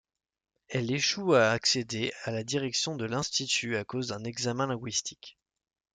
[0.67, 5.37] Elle échoue à accéder à la direction de l'institut à cause d'un examen linguistique.